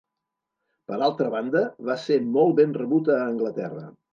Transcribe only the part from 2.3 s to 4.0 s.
molt ben rebut a Anglaterra.